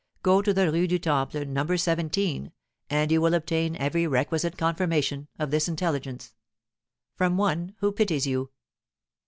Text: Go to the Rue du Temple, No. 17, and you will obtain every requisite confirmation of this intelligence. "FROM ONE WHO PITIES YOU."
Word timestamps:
Go 0.23 0.41
to 0.41 0.51
the 0.51 0.71
Rue 0.71 0.87
du 0.87 0.97
Temple, 0.97 1.45
No. 1.45 1.75
17, 1.75 2.51
and 2.89 3.11
you 3.11 3.21
will 3.21 3.35
obtain 3.35 3.75
every 3.75 4.07
requisite 4.07 4.57
confirmation 4.57 5.27
of 5.37 5.51
this 5.51 5.67
intelligence. 5.67 6.33
"FROM 7.13 7.37
ONE 7.37 7.75
WHO 7.81 7.91
PITIES 7.91 8.25
YOU." 8.25 8.49